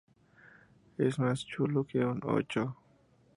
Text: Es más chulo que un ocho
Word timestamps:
Es 0.97 1.19
más 1.19 1.45
chulo 1.45 1.83
que 1.85 2.03
un 2.03 2.21
ocho 2.23 2.75